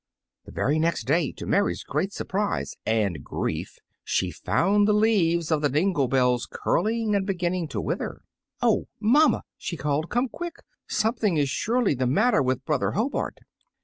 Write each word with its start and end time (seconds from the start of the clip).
The 0.45 0.51
very 0.51 0.79
next 0.79 1.03
day, 1.03 1.31
to 1.33 1.45
Mary's 1.45 1.83
great 1.83 2.11
surprise 2.11 2.73
and 2.87 3.23
grief, 3.23 3.77
she 4.03 4.31
found 4.31 4.87
the 4.87 4.93
leaves 4.93 5.51
of 5.51 5.61
the 5.61 5.69
dingle 5.69 6.07
bells 6.07 6.47
curling 6.51 7.13
and 7.13 7.23
beginning 7.23 7.67
to 7.67 7.79
wither. 7.79 8.23
"Oh, 8.63 8.87
mamma," 8.99 9.43
she 9.59 9.77
called, 9.77 10.09
"come 10.09 10.27
quick! 10.27 10.55
Something 10.87 11.37
is 11.37 11.49
surely 11.49 11.93
the 11.93 12.07
matter 12.07 12.41
with 12.41 12.65
brother 12.65 12.93
Hobart!" 12.93 13.41